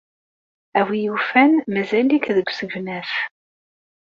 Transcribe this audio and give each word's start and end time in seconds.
A 0.79 0.81
win 0.87 1.03
yufan, 1.07 1.51
mazal-ik 1.73 2.25
deg 2.35 2.47
usegnaf. 2.51 3.11